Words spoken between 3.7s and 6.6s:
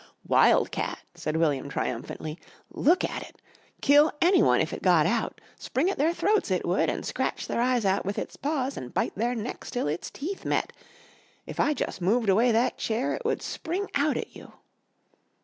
Kill anyone if it got out! Spring at their throats,